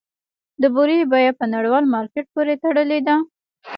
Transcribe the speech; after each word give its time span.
د 0.61 0.63
بورې 0.75 0.97
بیه 1.11 1.31
په 1.39 1.45
نړیوال 1.53 1.85
مارکیټ 1.95 2.25
پورې 2.33 2.53
تړلې 2.63 2.99
ده؟ 3.07 3.15